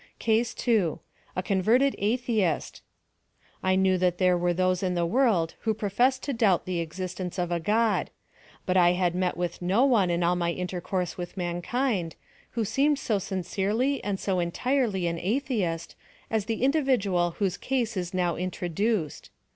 CASE 0.17 0.55
2.— 0.55 0.97
A 1.35 1.43
converted 1.43 1.95
Atheist. 1.99 2.81
I 3.61 3.75
knew 3.75 3.99
that 3.99 4.17
there 4.17 4.35
were 4.35 4.51
those 4.51 4.81
in 4.81 4.95
the 4.95 5.05
world 5.05 5.53
who 5.59 5.75
professed 5.75 6.23
to 6.23 6.33
doubt 6.33 6.65
the 6.65 6.79
existence 6.79 7.37
of 7.37 7.51
a 7.51 7.59
God; 7.59 8.09
but 8.65 8.75
I 8.75 8.93
had 8.93 9.13
met 9.13 9.37
with 9.37 9.61
no 9.61 9.85
one 9.85 10.09
in 10.09 10.23
all 10.23 10.35
my 10.35 10.53
intercourse 10.53 11.19
with 11.19 11.37
mankind, 11.37 12.15
who 12.57 12.65
seemed 12.65 12.97
so 12.97 13.19
sincerely 13.19 14.03
and 14.03 14.19
so 14.19 14.39
entirely 14.39 15.05
an 15.05 15.19
atheist, 15.19 15.95
as 16.31 16.45
the 16.45 16.63
individual 16.63 17.35
whose 17.37 17.55
case 17.57 17.95
is 17.95 18.11
now 18.11 18.35
introduced. 18.37 19.29